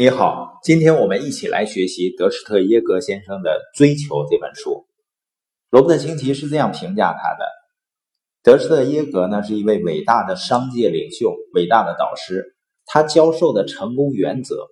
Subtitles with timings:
[0.00, 4.86] 你好，今天我们一起来学习德施特耶格先生的《追求》这本书。
[5.68, 7.44] 罗伯特清崎是这样评价他的：
[8.42, 12.56] 德施特耶格呢是一位伟大的商界领袖，伟大的导师。
[12.86, 14.68] 他教授的成功原则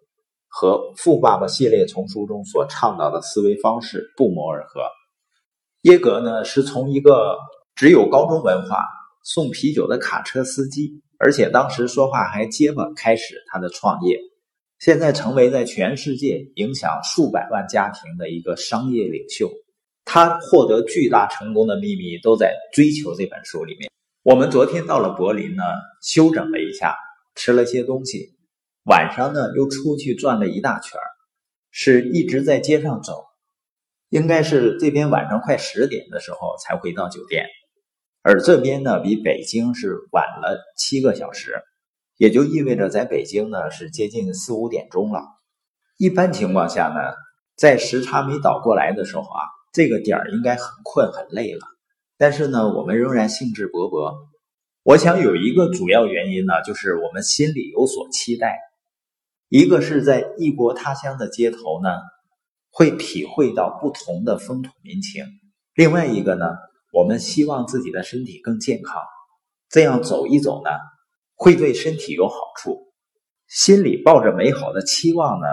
[0.49, 4.80] 和《富爸爸》系列丛书中所倡导的思维方式不谋而合。
[5.82, 7.36] 耶格呢是从一个
[7.74, 8.82] 只有高中文化、
[9.22, 14.18] 送啤酒的卡车司机，而且当时说话还结巴，开始他的创业。
[14.79, 19.50] 现在成为在全世界影响数百万家庭的一个商业领袖，
[20.05, 23.91] 他获得巨大成功的秘密都在《追求》这本书里面。
[24.22, 25.62] 我们昨天到了柏林呢，
[26.00, 26.96] 休整了一下，
[27.34, 28.36] 吃了些东西，
[28.84, 31.00] 晚上呢又出去转了一大圈
[31.72, 33.24] 是一直在街上走，
[34.10, 37.47] 应该是这边晚上快十点的时候才回到酒店，
[38.22, 41.60] 而这边呢比北京是晚了七个小时。
[42.18, 45.22] 也就意味着，在北京呢是接近四五点钟了。
[45.96, 47.00] 一般情况下呢，
[47.56, 49.41] 在时差没倒过来的时候啊，
[49.72, 51.60] 这个点儿应该很困很累了。
[52.16, 54.12] 但是呢，我们仍然兴致勃勃。
[54.83, 58.58] 我想有一个主要原因呢，就是我们心里有所期待。
[59.48, 61.91] 一个是在异国他乡的街头呢，
[62.70, 65.25] 会体会到不同的风土民情；
[65.75, 66.47] 另外一个呢，
[66.92, 69.00] 我们希望自己的身体更健康，
[69.70, 70.70] 这样走一走呢。
[71.39, 72.89] 会对身体有好处，
[73.47, 75.47] 心里抱着美好的期望呢，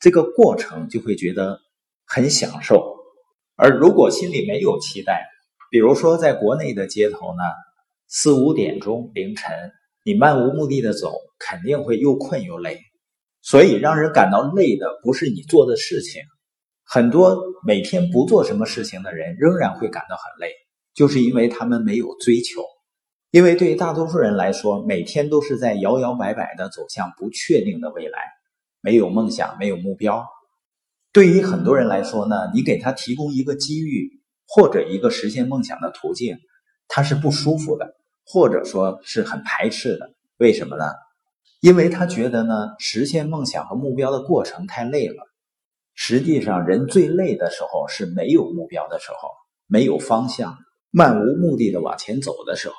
[0.00, 1.60] 这个过程就会觉得
[2.04, 2.96] 很享受。
[3.54, 5.28] 而如果心里没有期待，
[5.70, 7.42] 比如说在国内的街头呢，
[8.08, 9.70] 四五点钟凌晨，
[10.04, 12.80] 你漫无目的的走，肯定会又困又累。
[13.40, 16.20] 所以让人感到累的不是你做的事情，
[16.84, 20.52] 很多每天不做什么事情的人仍然会感到很累，
[20.94, 22.60] 就是因为他们没有追求。
[23.30, 28.18] 因为对于大多数人来说，每天都是在摇摇摆摆的走向不确定的未来，
[28.80, 30.26] 没有梦想，没有目标。
[31.12, 36.38] 对于很多人来说呢，你给他提供一个机遇或者一个实现梦想的途径，
[36.88, 40.10] 他是不舒服的，或者说是很排斥的。
[40.38, 40.84] 为什么呢？
[41.60, 45.26] 因为他觉得呢，实现梦想和目标的过程太累了。
[45.94, 49.30] 实际上，人最累的时候是没有目标的时候，
[49.66, 50.56] 没有方向，
[50.90, 52.76] 漫无目的的往前走的时候。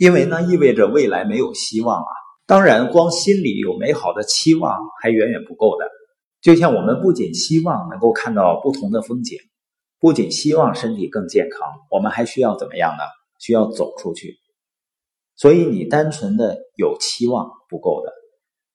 [0.00, 2.08] 因为那意味着未来没有希望啊！
[2.46, 5.84] 当然，光心里有美好的期望还远远不够的。
[6.40, 9.36] 就像我们不仅希望能够看到不同的风景，
[9.98, 13.02] 不仅希望身体更健康，我们还需要怎么样呢？
[13.38, 14.38] 需要走出去。
[15.36, 18.10] 所以，你单纯的有期望不够的，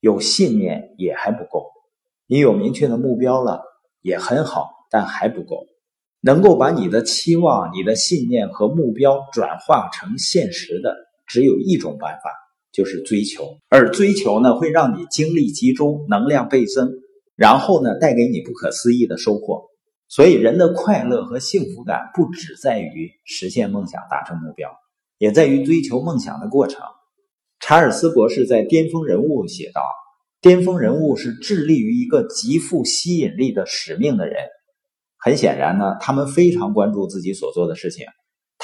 [0.02, 1.72] 有信念也还不够。
[2.28, 3.64] 你有明确的目标了
[4.04, 5.66] 也很好，但还不够。
[6.22, 10.96] 能够把你的期望、你的信念和目标转化成现实的。
[11.28, 12.32] 只有一种办法，
[12.72, 16.92] 就是追求，而追求呢，会让你精力集中，能量倍增，
[17.36, 19.66] 然后呢，带给你不可思议的收获。
[20.08, 24.70] 所以，人的快乐和幸福感不只在于实现梦想、达成目标，
[25.18, 26.80] 也在于追求梦想的过程。
[27.60, 29.82] 查尔斯博士在《巅峰人物》写道
[30.42, 34.44] ：“巅峰人物是致力于一个极富吸引力的使命的人。
[35.18, 38.06] 很显然呢，他们非常关注自己所做的事情。”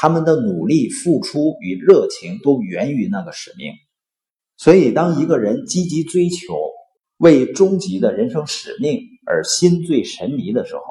[0.01, 3.71] 他们的努力、付出与热情都源于那个使命，
[4.57, 6.57] 所以当一个人积极追求
[7.17, 10.81] 为终极的人生使命而心醉神迷的时候，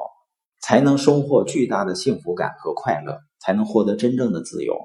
[0.61, 4.77] 才能收获巨大的幸福感和快乐，才能获得真正的自由。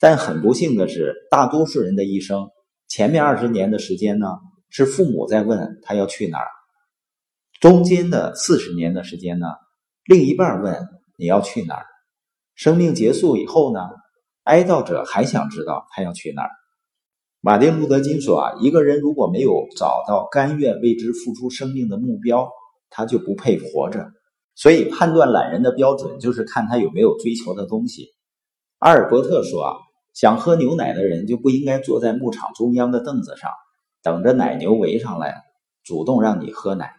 [0.00, 2.48] 但很不幸的是，大多数人的一生
[2.88, 4.26] 前面二十年的时间呢，
[4.68, 6.48] 是父母在问他要去哪儿；
[7.60, 9.46] 中间的四十年的时间呢，
[10.06, 10.76] 另一半问
[11.16, 11.86] 你要去哪儿。
[12.54, 13.80] 生命结束以后呢，
[14.44, 16.50] 哀悼者还想知道他要去哪儿。
[17.40, 22.48] 马丁·路德·金说：“啊，一个人如果没有找到甘愿为之付出生命的目标，
[22.88, 24.06] 他就不配活着。
[24.54, 28.06] 所以，判断懒人的标准就是看他有没有追求的东西。”
[28.80, 29.76] 阿尔伯特说：“啊，
[30.14, 33.50] 想喝牛奶的人就不应该坐在牧场中央的凳子上，
[34.02, 35.42] 等着奶牛围上来，
[35.82, 36.94] 主动让你喝奶。”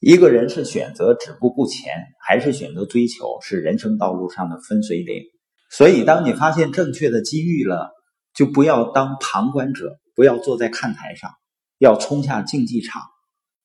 [0.00, 1.92] 一个人是选择止步不前，
[2.26, 5.24] 还是选择追求，是人生道路上的分水岭。
[5.70, 7.90] 所以，当你发现正确的机遇了，
[8.34, 11.30] 就不要当旁观者，不要坐在看台上，
[11.76, 13.02] 要冲下竞技场。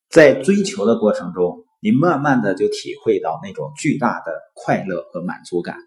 [0.10, 5.78] 在追求的过程中，你慢慢的就体会到那种巨大的快乐和满足感。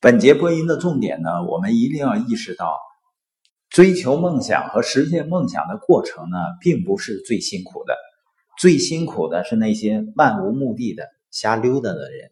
[0.00, 2.74] 本节播音的重点呢，我们一定要意识到，
[3.68, 7.94] 追求梦想和实现梦想的过程呢，并不是最辛苦的。
[8.56, 12.30] 最辛苦的是那些漫无目的的瞎溜达的人。